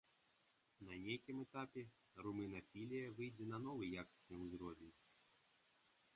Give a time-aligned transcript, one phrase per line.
[0.87, 1.83] На нейкім этапе
[2.29, 4.93] румынафілія выйдзе на новы якасны ўзровень.